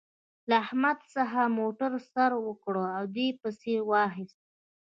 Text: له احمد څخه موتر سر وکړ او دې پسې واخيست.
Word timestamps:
له 0.49 0.55
احمد 0.63 0.97
څخه 1.15 1.39
موتر 1.57 1.93
سر 2.11 2.31
وکړ 2.47 2.75
او 2.97 3.03
دې 3.15 3.27
پسې 3.41 3.73
واخيست. 3.89 4.39